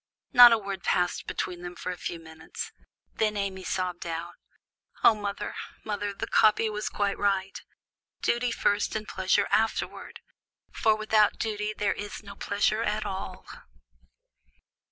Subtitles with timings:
[0.33, 2.71] Not a word passed between them for a few minutes;
[3.13, 4.33] then Amy sobbed out,
[5.03, 5.53] "O mother!
[5.85, 6.11] mother!
[6.11, 7.61] the copy was quite right,
[8.23, 10.21] 'Duty first, and pleasure afterward;'
[10.71, 13.45] for without duty there is no pleasure at all."